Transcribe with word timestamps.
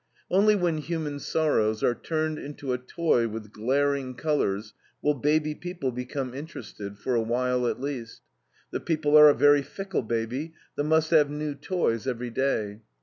Only 0.31 0.55
when 0.55 0.79
human 0.79 1.19
sorrows 1.19 1.83
are 1.83 1.93
turned 1.93 2.39
into 2.39 2.73
a 2.73 2.79
toy 2.79 3.27
with 3.27 3.51
glaring 3.51 4.15
colors 4.15 4.73
will 4.99 5.13
baby 5.13 5.53
people 5.53 5.91
become 5.91 6.33
interested 6.33 6.97
for 6.97 7.13
a 7.13 7.21
while 7.21 7.67
at 7.67 7.79
least. 7.79 8.21
The 8.71 8.79
people 8.79 9.15
are 9.15 9.29
a 9.29 9.35
very 9.35 9.61
fickle 9.61 10.01
baby 10.01 10.53
that 10.75 10.85
must 10.85 11.11
have 11.11 11.29
new 11.29 11.53
toys 11.53 12.07
every 12.07 12.31
day. 12.31 12.81